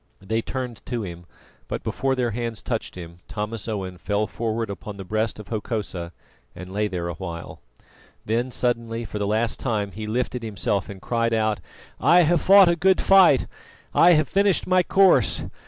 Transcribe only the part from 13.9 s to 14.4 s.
I have